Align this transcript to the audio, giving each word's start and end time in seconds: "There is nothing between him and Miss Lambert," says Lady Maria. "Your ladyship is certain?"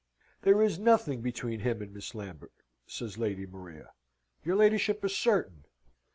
"There 0.41 0.63
is 0.63 0.79
nothing 0.79 1.21
between 1.21 1.59
him 1.59 1.79
and 1.79 1.93
Miss 1.93 2.15
Lambert," 2.15 2.53
says 2.87 3.19
Lady 3.19 3.45
Maria. 3.45 3.91
"Your 4.43 4.55
ladyship 4.55 5.05
is 5.05 5.15
certain?" 5.15 5.63